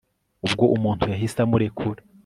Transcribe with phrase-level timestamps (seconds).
[0.45, 2.01] ubwo umuntu yahise amurekura